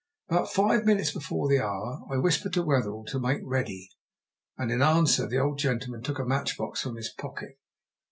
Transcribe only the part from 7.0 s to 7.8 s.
pocket.